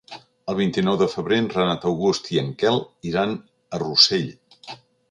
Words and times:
El 0.53 0.55
vint-i-nou 0.59 0.97
de 1.01 1.07
febrer 1.15 1.37
en 1.43 1.51
Renat 1.57 1.85
August 1.91 2.33
i 2.37 2.41
en 2.45 2.51
Quel 2.65 2.83
iran 3.13 3.39
a 3.79 3.83
Rossell. 3.87 4.31